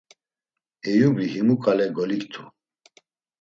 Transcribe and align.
Eyubi 0.89 1.23
himu 1.33 1.55
ǩale 1.63 1.87
goliktu. 1.95 2.43